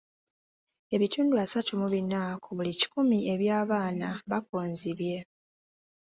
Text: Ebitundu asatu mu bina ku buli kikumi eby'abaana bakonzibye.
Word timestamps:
Ebitundu 0.95 1.33
asatu 1.43 1.71
mu 1.81 1.87
bina 1.93 2.21
ku 2.43 2.49
buli 2.57 2.71
kikumi 2.79 3.17
eby'abaana 3.33 4.09
bakonzibye. 4.29 5.17